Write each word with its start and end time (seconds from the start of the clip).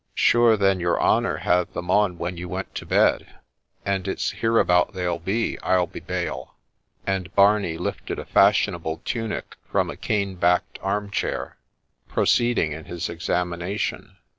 'Sure 0.15 0.57
then 0.57 0.79
your 0.79 0.99
honour 0.99 1.37
had 1.37 1.71
them 1.75 1.91
on 1.91 2.17
when 2.17 2.35
you 2.35 2.49
went 2.49 2.73
to 2.73 2.87
bed, 2.87 3.35
and 3.85 4.07
it's 4.07 4.31
hereabout 4.31 4.93
they'll 4.95 5.19
be, 5.19 5.59
I'll 5.59 5.85
be 5.85 5.99
bail;' 5.99 6.55
and 7.05 7.31
Barney 7.35 7.77
lifted 7.77 8.17
a 8.17 8.25
fashionable 8.25 9.03
tunic 9.05 9.57
from 9.71 9.91
a 9.91 9.95
cane 9.95 10.33
backed 10.37 10.79
arm 10.81 11.11
chair, 11.11 11.57
proceeding 12.09 12.71
in 12.71 12.85
his 12.85 13.09
examination. 13.09 14.17